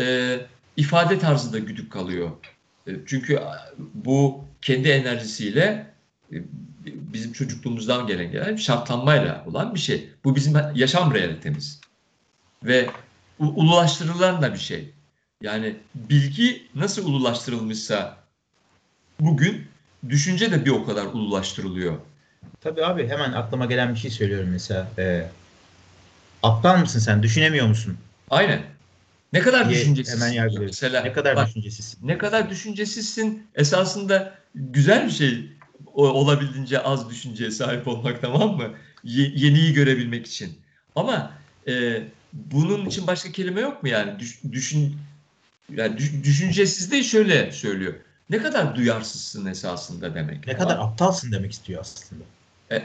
e, 0.00 0.36
ifade 0.76 1.18
tarzı 1.18 1.52
da 1.52 1.58
güdük 1.58 1.92
kalıyor. 1.92 2.30
E, 2.86 2.90
çünkü 3.06 3.40
bu 3.94 4.44
kendi 4.62 4.88
enerjisiyle 4.88 5.86
e, 6.32 6.36
bizim 6.86 7.32
çocukluğumuzdan 7.32 8.06
gelen 8.06 8.30
gelen 8.32 8.56
şartlanmayla 8.56 9.44
olan 9.46 9.74
bir 9.74 9.80
şey. 9.80 10.10
Bu 10.24 10.36
bizim 10.36 10.54
yaşam 10.74 11.14
realitemiz. 11.14 11.80
Ve 12.64 12.90
ululaştırılan 13.38 14.42
da 14.42 14.52
bir 14.54 14.58
şey. 14.58 14.90
Yani 15.42 15.76
bilgi 15.94 16.62
nasıl 16.74 17.04
ululaştırılmışsa 17.06 18.16
bugün 19.20 19.66
düşünce 20.08 20.52
de 20.52 20.64
bir 20.64 20.70
o 20.70 20.84
kadar 20.86 21.04
ululaştırılıyor. 21.06 21.96
Tabii 22.60 22.84
abi 22.84 23.08
hemen 23.08 23.32
aklıma 23.32 23.66
gelen 23.66 23.94
bir 23.94 23.98
şey 23.98 24.10
söylüyorum 24.10 24.48
mesela. 24.52 24.88
E, 24.98 25.26
aptal 26.42 26.78
mısın 26.78 26.98
sen? 27.00 27.22
Düşünemiyor 27.22 27.66
musun? 27.66 27.98
Aynen. 28.30 28.62
Ne 29.32 29.40
kadar 29.40 29.68
diye 29.70 29.80
düşüncesizsin. 29.80 30.32
hemen. 30.36 30.52
Mesela 30.60 31.02
Ne 31.02 31.12
kadar 31.12 31.36
bak, 31.36 31.48
düşüncesizsin. 31.48 32.08
ne 32.08 32.18
kadar 32.18 32.50
düşüncesizsin 32.50 33.46
esasında 33.54 34.34
güzel 34.54 35.06
bir 35.06 35.10
şey 35.12 35.50
o- 35.86 36.08
olabildiğince 36.08 36.82
az 36.82 37.10
düşünceye 37.10 37.50
sahip 37.50 37.88
olmak 37.88 38.20
tamam 38.20 38.56
mı? 38.56 38.70
Ye- 39.04 39.32
yeniyi 39.34 39.72
görebilmek 39.72 40.26
için. 40.26 40.58
Ama 40.96 41.32
e, 41.68 42.02
bunun 42.32 42.86
için 42.86 43.06
başka 43.06 43.32
kelime 43.32 43.60
yok 43.60 43.82
mu 43.82 43.88
yani? 43.88 44.18
Düş- 44.18 44.40
düşün 44.52 44.96
yani 45.76 45.98
düş- 45.98 46.22
düşüncesizliği 46.24 47.04
şöyle 47.04 47.52
söylüyor. 47.52 47.94
Ne 48.30 48.38
kadar 48.38 48.76
duyarsızsın 48.76 49.46
esasında 49.46 50.14
demek. 50.14 50.46
Ne 50.46 50.56
kadar 50.56 50.76
mı? 50.76 50.82
aptalsın 50.82 51.32
demek 51.32 51.52
istiyor 51.52 51.80
aslında. 51.80 52.24
E, 52.70 52.82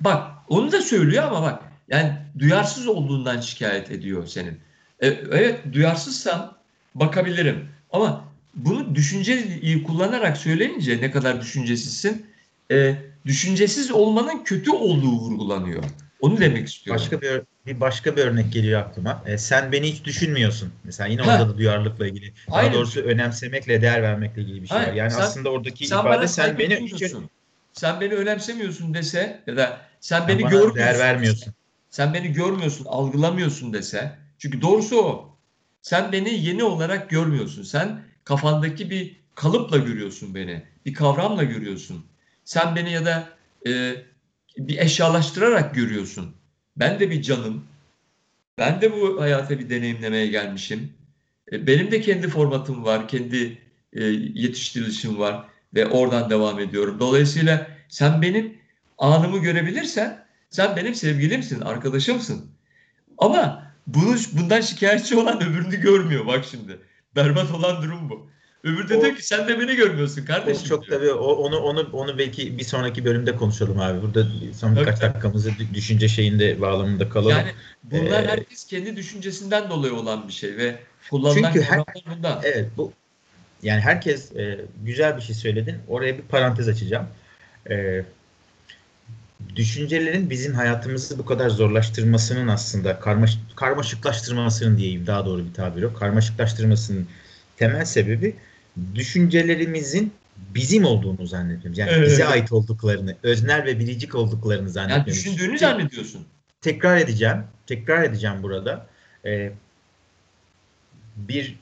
bak 0.00 0.32
onu 0.48 0.72
da 0.72 0.82
söylüyor 0.82 1.24
ama 1.24 1.42
bak 1.42 1.62
yani 1.88 2.12
duyarsız 2.38 2.86
olduğundan 2.88 3.40
şikayet 3.40 3.90
ediyor 3.90 4.26
senin. 4.26 4.60
E, 5.00 5.06
evet 5.08 5.60
duyarsızsan 5.72 6.56
bakabilirim 6.94 7.68
ama 7.92 8.24
bunu 8.58 8.94
düşünceyi 8.94 9.82
kullanarak 9.82 10.36
söyleyince 10.36 11.00
ne 11.00 11.10
kadar 11.10 11.40
düşüncesizsin 11.40 12.26
e, 12.70 12.94
düşüncesiz 13.26 13.90
olmanın 13.90 14.44
kötü 14.44 14.70
olduğu 14.70 15.12
vurgulanıyor. 15.12 15.84
Onu 16.20 16.40
demek 16.40 16.68
istiyorum. 16.68 17.02
Başka 17.02 17.20
bir 17.20 17.42
bir 17.66 17.80
başka 17.80 18.16
bir 18.16 18.22
örnek 18.22 18.52
geliyor 18.52 18.80
aklıma. 18.80 19.22
E, 19.26 19.38
sen 19.38 19.72
beni 19.72 19.92
hiç 19.92 20.04
düşünmüyorsun. 20.04 20.72
Mesela 20.84 21.08
yine 21.08 21.22
Ha. 21.22 21.32
orada 21.32 21.48
da 21.48 21.58
duyarlılıkla 21.58 22.06
ilgili. 22.06 22.32
Daha 22.48 22.56
Aynen. 22.56 22.72
doğrusu 22.72 23.00
önemsemekle, 23.00 23.82
değer 23.82 24.02
vermekle 24.02 24.42
ilgili 24.42 24.62
bir 24.62 24.68
şey 24.68 24.78
Aynen. 24.78 24.90
var. 24.90 24.94
Yani 24.96 25.10
Sen- 25.10 25.20
aslında 25.20 25.50
oradaki 25.50 25.86
sen 25.86 25.98
ifade 25.98 26.28
sen 26.28 26.58
beni 26.58 26.76
hiç. 26.76 27.04
Sen 27.72 28.00
beni 28.00 28.14
önemsemiyorsun 28.14 28.94
dese 28.94 29.42
ya 29.46 29.56
da 29.56 29.80
sen 30.00 30.18
sen 30.18 30.28
beni 30.28 30.38
görmüyorsun. 30.38 30.74
değer 30.76 30.98
vermiyorsun. 30.98 31.54
Sen 31.90 32.14
beni 32.14 32.32
görmüyorsun, 32.32 32.84
algılamıyorsun 32.84 33.72
dese. 33.72 34.12
Çünkü 34.38 34.62
doğrusu 34.62 35.02
o. 35.02 35.38
Sen 35.82 36.12
beni 36.12 36.34
yeni 36.34 36.64
olarak 36.64 37.10
görmüyorsun. 37.10 37.62
Sen 37.62 38.00
kafandaki 38.28 38.90
bir 38.90 39.16
kalıpla 39.34 39.76
görüyorsun 39.76 40.34
beni. 40.34 40.62
Bir 40.86 40.94
kavramla 40.94 41.44
görüyorsun. 41.44 42.04
Sen 42.44 42.76
beni 42.76 42.92
ya 42.92 43.04
da 43.04 43.28
e, 43.66 43.94
bir 44.58 44.78
eşyalaştırarak 44.78 45.74
görüyorsun. 45.74 46.34
Ben 46.76 47.00
de 47.00 47.10
bir 47.10 47.22
canım. 47.22 47.64
Ben 48.58 48.80
de 48.80 48.92
bu 48.92 49.20
hayata 49.20 49.58
bir 49.58 49.70
deneyimlemeye 49.70 50.26
gelmişim. 50.26 50.92
E, 51.52 51.66
benim 51.66 51.90
de 51.90 52.00
kendi 52.00 52.28
formatım 52.28 52.84
var, 52.84 53.08
kendi 53.08 53.58
e, 53.92 54.04
yetiştirilişim 54.34 55.18
var 55.18 55.44
ve 55.74 55.86
oradan 55.86 56.30
devam 56.30 56.60
ediyorum. 56.60 56.96
Dolayısıyla 57.00 57.66
sen 57.88 58.22
benim 58.22 58.58
anımı 58.98 59.38
görebilirsen 59.38 60.24
sen 60.50 60.76
benim 60.76 60.94
sevgilimsin, 60.94 61.60
arkadaşımsın. 61.60 62.50
Ama 63.18 63.72
bunu, 63.86 64.16
bundan 64.32 64.60
şikayetçi 64.60 65.16
olan 65.16 65.42
öbürünü 65.42 65.80
görmüyor 65.80 66.26
bak 66.26 66.44
şimdi. 66.50 66.78
Berbat 67.16 67.50
olan 67.54 67.82
durum 67.82 68.10
bu. 68.10 68.30
Öbürü 68.64 68.88
de 68.88 68.96
O- 68.96 69.02
diyor 69.02 69.16
ki 69.16 69.26
sen 69.26 69.48
de 69.48 69.60
beni 69.60 69.76
görmüyorsun 69.76 70.22
O 70.22 70.24
kardeşim 70.24 70.68
çok 70.68 70.86
diyor. 70.86 70.98
tabii 71.00 71.12
o, 71.12 71.24
onu 71.32 71.56
onu 71.58 71.88
onu 71.92 72.18
belki 72.18 72.58
bir 72.58 72.64
sonraki 72.64 73.04
bölümde 73.04 73.36
konuşalım 73.36 73.80
abi. 73.80 74.02
Burada 74.02 74.26
son 74.56 74.68
Tabii, 74.74 74.80
birkaç 74.80 74.98
tabii. 75.00 75.10
dakikamızı 75.14 75.50
dü- 75.50 75.74
düşünce 75.74 76.08
şeyinde 76.08 76.60
bağlamında 76.60 77.08
kalalım. 77.08 77.30
Yani 77.30 77.50
bunlar 77.82 78.22
Ee, 78.24 78.26
herkes 78.28 78.66
kendi 78.66 78.96
düşüncesinden 78.96 79.70
dolayı 79.70 79.94
olan 79.94 80.28
bir 80.28 80.32
şey 80.32 80.56
ve 80.56 80.76
kullanılan 81.10 81.52
Çünkü 81.52 81.66
her- 81.66 81.84
bundan. 82.16 82.40
Evet 82.44 82.68
bu 82.76 82.92
yani 83.62 83.80
herkes 83.80 84.36
e, 84.36 84.64
güzel 84.84 85.16
bir 85.16 85.22
şey 85.22 85.34
söyledin. 85.34 85.76
Oraya 85.88 86.18
bir 86.18 86.22
parantez 86.22 86.68
açacağım. 86.68 87.06
E, 87.70 88.04
düşüncelerin 89.56 90.30
bizim 90.30 90.54
hayatımızı 90.54 91.18
bu 91.18 91.24
kadar 91.24 91.50
zorlaştırmasının 91.50 92.48
aslında 92.48 93.00
karmaş, 93.00 93.38
karmaşıklaştırmasının 93.56 94.76
diyeyim 94.76 95.06
daha 95.06 95.26
doğru 95.26 95.44
bir 95.44 95.54
tabir 95.54 95.82
yok. 95.82 95.98
Karmaşıklaştırmasının 95.98 97.06
temel 97.56 97.84
sebebi 97.84 98.36
düşüncelerimizin 98.94 100.12
bizim 100.54 100.84
olduğunu 100.84 101.26
zannediyoruz. 101.26 101.78
Yani 101.78 101.90
Evet. 101.90 102.10
bize 102.10 102.24
ait 102.26 102.52
olduklarını, 102.52 103.16
öznel 103.22 103.64
ve 103.64 103.78
biricik 103.78 104.14
olduklarını 104.14 104.70
zannediyoruz. 104.70 105.26
Yani 105.26 105.36
düşündüğünü 105.36 105.58
zannediyorsun. 105.58 106.26
Tekrar 106.60 106.96
edeceğim, 106.96 107.44
tekrar 107.66 108.02
edeceğim 108.02 108.42
burada. 108.42 108.86
Ee, 109.24 109.52
bir 111.16 111.58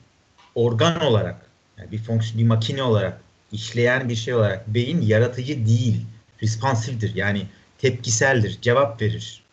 organ 0.55 1.01
olarak, 1.01 1.41
yani 1.77 1.91
bir 1.91 1.97
fonksiyon, 1.97 2.43
bir 2.43 2.47
makine 2.47 2.83
olarak, 2.83 3.21
işleyen 3.51 4.09
bir 4.09 4.15
şey 4.15 4.33
olarak 4.33 4.67
beyin 4.67 5.01
yaratıcı 5.01 5.65
değil, 5.65 6.05
responsifdir. 6.41 7.15
Yani 7.15 7.47
tepkiseldir, 7.77 8.61
cevap 8.61 9.01
verir. 9.01 9.43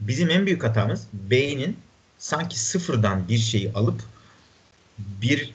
Bizim 0.00 0.30
en 0.30 0.46
büyük 0.46 0.64
hatamız 0.64 1.06
beynin 1.12 1.76
sanki 2.18 2.60
sıfırdan 2.60 3.28
bir 3.28 3.38
şeyi 3.38 3.72
alıp 3.72 4.02
bir 5.00 5.52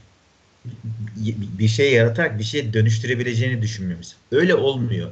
bir 1.59 1.67
şey 1.67 1.93
yaratarak 1.93 2.39
bir 2.39 2.43
şeye 2.43 2.73
dönüştürebileceğini 2.73 3.61
düşünmemiz. 3.61 4.15
Öyle 4.31 4.55
olmuyor. 4.55 5.11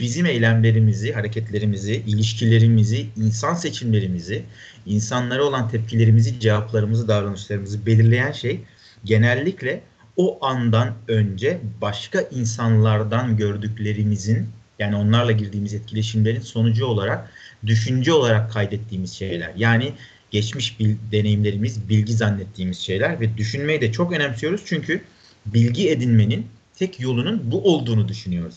Bizim 0.00 0.26
eylemlerimizi, 0.26 1.12
hareketlerimizi, 1.12 1.94
ilişkilerimizi, 1.94 3.06
insan 3.16 3.54
seçimlerimizi, 3.54 4.44
insanlara 4.86 5.44
olan 5.44 5.68
tepkilerimizi, 5.68 6.40
cevaplarımızı, 6.40 7.08
davranışlarımızı 7.08 7.86
belirleyen 7.86 8.32
şey 8.32 8.60
genellikle 9.04 9.82
o 10.16 10.46
andan 10.46 10.94
önce 11.08 11.60
başka 11.80 12.20
insanlardan 12.20 13.36
gördüklerimizin 13.36 14.48
yani 14.78 14.96
onlarla 14.96 15.32
girdiğimiz 15.32 15.74
etkileşimlerin 15.74 16.40
sonucu 16.40 16.86
olarak 16.86 17.30
düşünce 17.66 18.12
olarak 18.12 18.52
kaydettiğimiz 18.52 19.12
şeyler. 19.12 19.52
Yani 19.56 19.92
geçmiş 20.30 20.80
bil, 20.80 20.96
deneyimlerimiz, 21.12 21.88
bilgi 21.88 22.12
zannettiğimiz 22.12 22.78
şeyler 22.78 23.20
ve 23.20 23.36
düşünmeyi 23.36 23.80
de 23.80 23.92
çok 23.92 24.12
önemsiyoruz 24.12 24.62
çünkü 24.66 25.04
bilgi 25.46 25.90
edinmenin 25.90 26.46
tek 26.74 27.00
yolunun 27.00 27.50
bu 27.50 27.74
olduğunu 27.74 28.08
düşünüyoruz. 28.08 28.56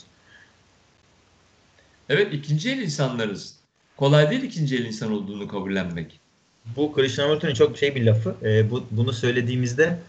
Evet 2.09 2.33
ikinci 2.33 2.71
el 2.71 2.77
insanlarız. 2.77 3.55
Kolay 3.97 4.31
değil 4.31 4.43
ikinci 4.43 4.75
el 4.75 4.85
insan 4.85 5.11
olduğunu 5.11 5.47
kabullenmek. 5.47 6.19
Bu 6.75 6.93
Krishnamurti'nin 6.93 7.53
çok 7.53 7.77
şey 7.77 7.95
bir 7.95 8.05
lafı. 8.05 8.35
E, 8.43 8.71
bu, 8.71 8.85
bunu 8.91 9.13
söylediğimizde 9.13 9.99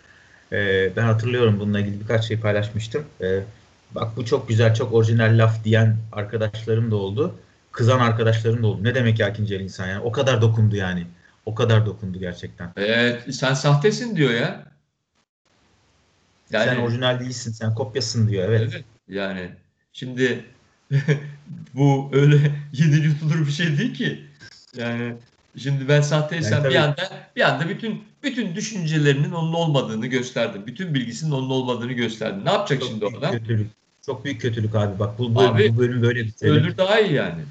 e, 0.53 0.91
ben 0.97 1.03
hatırlıyorum 1.03 1.61
bununla 1.61 1.81
ilgili 1.81 2.01
birkaç 2.01 2.25
şey 2.25 2.41
paylaşmıştım. 2.41 3.05
E, 3.21 3.41
bak 3.95 4.17
bu 4.17 4.25
çok 4.25 4.49
güzel, 4.49 4.75
çok 4.75 4.93
orijinal 4.93 5.39
laf 5.39 5.65
diyen 5.65 5.97
arkadaşlarım 6.13 6.91
da 6.91 6.97
oldu. 6.97 7.35
Kızan 7.73 7.99
arkadaşlarım 7.99 8.63
da 8.63 8.67
oldu. 8.67 8.85
Ne 8.85 8.95
demek 8.95 9.19
ya 9.19 9.29
ikinci 9.29 9.55
el 9.55 9.61
insan 9.61 9.87
yani? 9.87 10.01
O 10.01 10.13
kadar 10.13 10.43
dokundu 10.43 10.77
yani. 10.77 11.07
O 11.47 11.55
kadar 11.55 11.87
dokundu 11.87 12.19
gerçekten. 12.19 12.73
Evet 12.77 13.35
sen 13.35 13.55
sahtesin 13.55 14.17
diyor 14.17 14.31
ya. 14.31 14.67
Yani, 16.53 16.65
sen 16.65 16.77
orijinal 16.77 17.21
değilsin, 17.21 17.53
sen 17.53 17.75
kopyasın 17.75 18.29
diyor. 18.29 18.49
Evet. 18.49 18.71
evet 18.73 18.85
yani 19.09 19.51
şimdi 19.93 20.45
bu 21.75 22.11
öyle 22.13 22.37
yedi 22.73 22.97
yutulur 22.97 23.47
bir 23.47 23.53
şey 23.53 23.79
değil 23.79 23.95
ki. 23.95 24.25
Yani 24.77 25.15
şimdi 25.57 25.89
ben 25.89 26.01
sahteysem 26.01 26.65
yani 26.65 26.71
bir 26.71 26.77
anda 26.77 27.11
bir 27.37 27.41
anda 27.41 27.69
bütün 27.69 28.05
bütün 28.23 28.55
düşüncelerinin 28.55 29.31
onun 29.31 29.53
olmadığını 29.53 30.07
gösterdim. 30.07 30.63
Bütün 30.67 30.95
bilgisinin 30.95 31.31
onun 31.31 31.51
olmadığını 31.51 31.93
gösterdim. 31.93 32.45
Ne 32.45 32.51
yapacak 32.51 32.81
çok 32.81 32.89
şimdi 32.89 33.05
orada? 33.05 33.31
Kötülük. 33.31 33.71
Çok 34.09 34.25
büyük 34.25 34.41
kötülük 34.41 34.75
abi. 34.75 34.99
Bak 34.99 35.19
bu 35.19 35.35
bölüm, 35.35 35.51
abi, 35.51 35.75
bu 35.75 35.79
bölüm 35.79 36.03
böyle 36.03 36.25
bitirelim. 36.25 36.57
Öldür 36.57 36.77
daha 36.77 37.01
iyi 37.01 37.13
yani. 37.13 37.43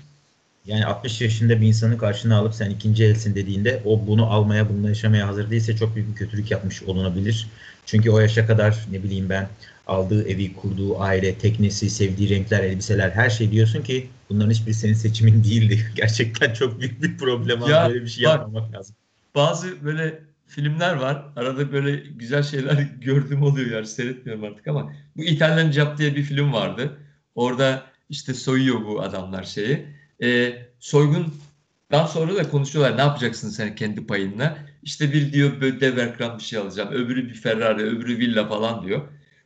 Yani 0.65 0.85
60 0.85 1.21
yaşında 1.21 1.61
bir 1.61 1.67
insanı 1.67 1.97
karşına 1.97 2.37
alıp 2.37 2.53
sen 2.53 2.69
ikinci 2.69 3.03
elsin 3.03 3.35
dediğinde 3.35 3.81
o 3.85 4.07
bunu 4.07 4.31
almaya, 4.31 4.69
bununla 4.69 4.89
yaşamaya 4.89 5.27
hazır 5.27 5.51
değilse 5.51 5.77
çok 5.77 5.95
büyük 5.95 6.09
bir 6.09 6.15
kötülük 6.15 6.51
yapmış 6.51 6.83
olunabilir. 6.83 7.47
Çünkü 7.85 8.09
o 8.09 8.19
yaşa 8.19 8.47
kadar 8.47 8.85
ne 8.91 9.03
bileyim 9.03 9.29
ben 9.29 9.49
aldığı 9.87 10.29
evi, 10.29 10.53
kurduğu 10.53 11.01
aile, 11.01 11.35
teknesi, 11.35 11.89
sevdiği 11.89 12.29
renkler, 12.29 12.63
elbiseler 12.63 13.09
her 13.09 13.29
şey 13.29 13.51
diyorsun 13.51 13.83
ki 13.83 14.07
bunların 14.29 14.51
hiçbir 14.51 14.73
senin 14.73 14.93
seçimin 14.93 15.43
değildi. 15.43 15.91
Gerçekten 15.95 16.53
çok 16.53 16.79
büyük 16.79 17.03
bir 17.03 17.17
problem 17.17 17.63
abi. 17.63 17.71
Ya, 17.71 17.89
böyle 17.89 18.01
bir 18.01 18.09
şey 18.09 18.23
yapmamak 18.23 18.73
lazım. 18.73 18.95
Bazı 19.35 19.85
böyle 19.85 20.19
filmler 20.47 20.93
var. 20.93 21.25
Arada 21.35 21.71
böyle 21.71 21.95
güzel 21.95 22.43
şeyler 22.43 22.73
gördüğüm 23.01 23.43
oluyor 23.43 23.71
yani 23.71 23.87
seyretmiyorum 23.87 24.43
artık 24.43 24.67
ama 24.67 24.93
bu 25.17 25.23
İtalyan 25.23 25.71
Cap 25.71 25.97
diye 25.97 26.15
bir 26.15 26.23
film 26.23 26.53
vardı. 26.53 26.97
Orada 27.35 27.83
işte 28.09 28.33
soyuyor 28.33 28.85
bu 28.85 29.01
adamlar 29.01 29.43
şeyi. 29.43 29.85
Ee, 30.23 30.65
soygundan 30.79 32.05
sonra 32.09 32.35
da 32.35 32.49
konuşuyorlar. 32.49 32.97
Ne 32.97 33.01
yapacaksın 33.01 33.49
sen 33.49 33.75
kendi 33.75 34.07
payınla? 34.07 34.57
İşte 34.83 35.13
bir 35.13 35.33
diyor 35.33 35.61
böyle 35.61 35.81
dev 35.81 35.97
ekran 35.97 36.37
bir 36.37 36.43
şey 36.43 36.59
alacağım. 36.59 36.89
Öbürü 36.91 37.29
bir 37.29 37.33
Ferrari, 37.33 37.83
öbürü 37.83 38.17
villa 38.17 38.47
falan 38.47 38.85
diyor. 38.85 39.01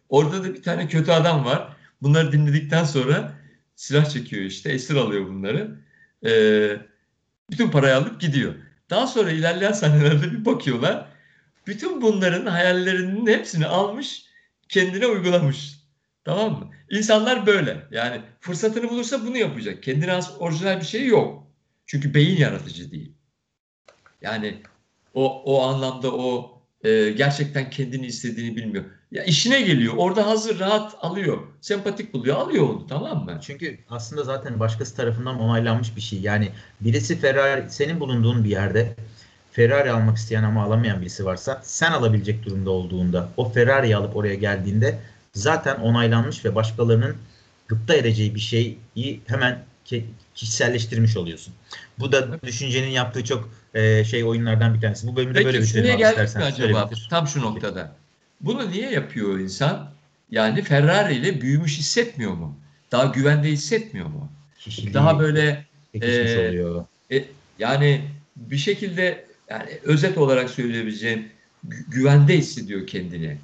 Orada 0.09 0.43
da 0.43 0.53
bir 0.53 0.63
tane 0.63 0.87
kötü 0.87 1.11
adam 1.11 1.45
var. 1.45 1.77
Bunları 2.01 2.31
dinledikten 2.31 2.83
sonra 2.83 3.33
silah 3.75 4.09
çekiyor 4.09 4.43
işte. 4.43 4.71
Esir 4.71 4.95
alıyor 4.95 5.27
bunları. 5.27 5.77
Ee, 6.25 6.77
bütün 7.51 7.69
parayı 7.69 7.95
alıp 7.95 8.21
gidiyor. 8.21 8.53
Daha 8.91 9.07
sonra 9.07 9.31
ilerleyen 9.31 9.71
sahnelerde 9.71 10.31
bir 10.31 10.45
bakıyorlar. 10.45 11.07
Bütün 11.67 12.01
bunların 12.01 12.45
hayallerinin 12.45 13.27
hepsini 13.27 13.65
almış, 13.65 14.25
kendine 14.69 15.07
uygulamış. 15.07 15.81
Tamam 16.23 16.51
mı? 16.51 16.71
İnsanlar 16.89 17.45
böyle. 17.45 17.87
Yani 17.91 18.21
fırsatını 18.39 18.89
bulursa 18.89 19.25
bunu 19.25 19.37
yapacak. 19.37 19.83
Kendine 19.83 20.13
az 20.13 20.31
orijinal 20.39 20.79
bir 20.79 20.85
şey 20.85 21.07
yok. 21.07 21.47
Çünkü 21.85 22.13
beyin 22.13 22.37
yaratıcı 22.37 22.91
değil. 22.91 23.13
Yani 24.21 24.61
o 25.13 25.43
o 25.43 25.61
anlamda 25.61 26.15
o 26.15 26.61
e, 26.83 27.09
gerçekten 27.11 27.69
kendini 27.69 28.05
istediğini 28.05 28.55
bilmiyor. 28.55 28.85
Ya 29.11 29.23
işine 29.23 29.61
geliyor. 29.61 29.93
Orada 29.97 30.27
hazır 30.27 30.59
rahat 30.59 30.95
alıyor. 31.01 31.37
Sempatik 31.61 32.13
buluyor. 32.13 32.37
Alıyor 32.37 32.69
onu 32.69 32.87
tamam 32.87 33.25
mı? 33.25 33.39
Çünkü 33.41 33.77
aslında 33.89 34.23
zaten 34.23 34.59
başkası 34.59 34.95
tarafından 34.95 35.39
onaylanmış 35.39 35.95
bir 35.95 36.01
şey. 36.01 36.19
Yani 36.19 36.49
birisi 36.81 37.19
Ferrari 37.19 37.65
senin 37.69 37.99
bulunduğun 37.99 38.43
bir 38.43 38.49
yerde 38.49 38.95
Ferrari 39.51 39.91
almak 39.91 40.17
isteyen 40.17 40.43
ama 40.43 40.63
alamayan 40.63 41.01
birisi 41.01 41.25
varsa 41.25 41.61
sen 41.63 41.91
alabilecek 41.91 42.45
durumda 42.45 42.71
olduğunda 42.71 43.29
o 43.37 43.49
Ferrari'yi 43.49 43.95
alıp 43.95 44.15
oraya 44.15 44.35
geldiğinde 44.35 44.99
zaten 45.33 45.75
onaylanmış 45.75 46.45
ve 46.45 46.55
başkalarının 46.55 47.15
gıpta 47.67 47.95
edeceği 47.95 48.35
bir 48.35 48.39
şeyi 48.39 48.79
hemen 49.27 49.63
kişiselleştirmiş 50.35 51.17
oluyorsun. 51.17 51.53
Bu 51.99 52.11
da 52.11 52.41
düşüncenin 52.43 52.89
yaptığı 52.89 53.23
çok 53.23 53.49
e, 53.73 54.03
şey 54.03 54.23
oyunlardan 54.23 54.73
bir 54.73 54.81
tanesi. 54.81 55.07
Bu 55.07 55.15
bölümde 55.15 55.33
Peki, 55.33 55.45
böyle 55.45 55.61
bitirelim 55.61 55.95
abi 55.95 56.03
istersen. 56.03 56.41
acaba? 56.41 56.89
Tam 57.09 57.27
şu 57.27 57.41
noktada. 57.41 58.00
Bunu 58.41 58.71
niye 58.71 58.91
yapıyor 58.91 59.39
insan? 59.39 59.91
Yani 60.31 60.61
Ferrari 60.61 61.15
ile 61.15 61.41
büyümüş 61.41 61.77
hissetmiyor 61.77 62.33
mu? 62.33 62.57
Daha 62.91 63.05
güvende 63.05 63.47
hissetmiyor 63.47 64.07
mu? 64.07 64.31
Kişiliği 64.59 64.93
Daha 64.93 65.19
böyle 65.19 65.65
e, 66.01 66.47
oluyor. 66.47 66.85
E, 67.11 67.25
yani 67.59 68.01
bir 68.35 68.57
şekilde 68.57 69.25
yani 69.49 69.69
özet 69.83 70.17
olarak 70.17 70.49
söyleyebileceğim 70.49 71.27
gü- 71.67 71.89
güvende 71.91 72.37
hissediyor 72.37 72.87
kendini. 72.87 73.37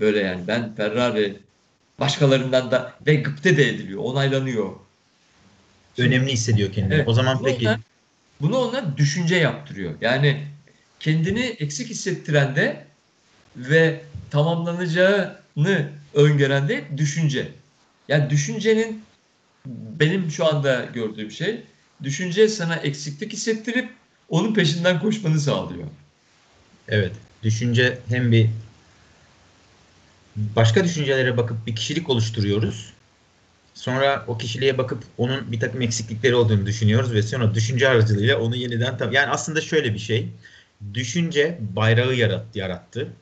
Böyle 0.00 0.18
yani 0.18 0.46
ben 0.46 0.74
Ferrari 0.74 1.36
başkalarından 2.00 2.70
da 2.70 2.94
ve 3.06 3.14
gıpte 3.14 3.56
de 3.56 3.68
ediliyor, 3.68 4.02
onaylanıyor. 4.04 4.72
Önemli 5.98 6.32
hissediyor 6.32 6.72
kendini. 6.72 6.94
Evet, 6.94 7.08
o 7.08 7.14
zaman 7.14 7.42
peki 7.44 7.68
ona, 7.68 7.80
bunu 8.40 8.58
ona 8.58 8.96
düşünce 8.96 9.36
yaptırıyor. 9.36 9.94
Yani 10.00 10.46
kendini 11.00 11.40
eksik 11.40 11.90
hissettiren 11.90 12.56
de 12.56 12.87
ve 13.58 14.00
tamamlanacağını 14.30 15.90
öngören 16.14 16.68
de 16.68 16.84
düşünce. 16.96 17.48
Yani 18.08 18.30
düşüncenin 18.30 19.02
benim 20.00 20.30
şu 20.30 20.46
anda 20.46 20.84
gördüğüm 20.84 21.30
şey 21.30 21.62
düşünce 22.02 22.48
sana 22.48 22.76
eksiklik 22.76 23.32
hissettirip 23.32 23.90
onun 24.28 24.54
peşinden 24.54 25.00
koşmanı 25.00 25.40
sağlıyor. 25.40 25.86
Evet. 26.88 27.12
Düşünce 27.42 27.98
hem 28.08 28.32
bir 28.32 28.50
başka 30.36 30.84
düşüncelere 30.84 31.36
bakıp 31.36 31.66
bir 31.66 31.76
kişilik 31.76 32.10
oluşturuyoruz. 32.10 32.92
Sonra 33.74 34.24
o 34.26 34.38
kişiliğe 34.38 34.78
bakıp 34.78 35.04
onun 35.18 35.52
bir 35.52 35.60
takım 35.60 35.82
eksiklikleri 35.82 36.34
olduğunu 36.34 36.66
düşünüyoruz 36.66 37.12
ve 37.12 37.22
sonra 37.22 37.54
düşünce 37.54 37.88
aracılığıyla 37.88 38.38
onu 38.38 38.56
yeniden 38.56 38.98
tam 38.98 39.12
yani 39.12 39.26
aslında 39.26 39.60
şöyle 39.60 39.94
bir 39.94 39.98
şey. 39.98 40.28
Düşünce 40.94 41.58
bayrağı 41.76 42.14
yarattı, 42.14 42.58
yarattı 42.58 43.12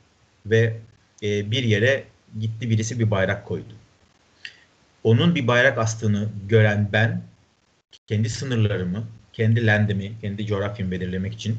ve 0.50 0.76
e, 1.22 1.50
bir 1.50 1.64
yere 1.64 2.04
gitti 2.40 2.70
birisi 2.70 2.98
bir 2.98 3.10
bayrak 3.10 3.46
koydu. 3.46 3.74
Onun 5.04 5.34
bir 5.34 5.46
bayrak 5.46 5.78
astığını 5.78 6.28
gören 6.48 6.88
ben 6.92 7.22
kendi 8.06 8.30
sınırlarımı, 8.30 9.04
kendi 9.32 9.66
landimi, 9.66 10.12
kendi 10.20 10.46
coğrafyamı 10.46 10.90
belirlemek 10.92 11.34
için 11.34 11.58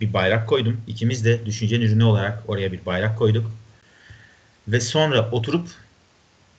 bir 0.00 0.12
bayrak 0.12 0.48
koydum. 0.48 0.80
İkimiz 0.86 1.24
de 1.24 1.46
düşüncenin 1.46 1.86
ürünü 1.86 2.04
olarak 2.04 2.42
oraya 2.48 2.72
bir 2.72 2.86
bayrak 2.86 3.18
koyduk. 3.18 3.50
Ve 4.68 4.80
sonra 4.80 5.30
oturup 5.30 5.68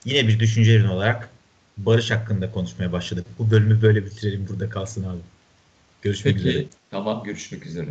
yine 0.04 0.28
bir 0.28 0.40
düşünce 0.40 0.74
ürünü 0.74 0.88
olarak 0.88 1.30
Barış 1.78 2.10
hakkında 2.10 2.52
konuşmaya 2.52 2.92
başladık. 2.92 3.26
Bu 3.38 3.50
bölümü 3.50 3.82
böyle 3.82 4.04
bitirelim 4.04 4.46
burada 4.48 4.68
kalsın 4.68 5.04
abi. 5.04 5.20
Görüşmek 6.02 6.36
Peki 6.36 6.48
üzere. 6.48 6.64
tamam 6.90 7.24
görüşmek 7.24 7.66
üzere. 7.66 7.90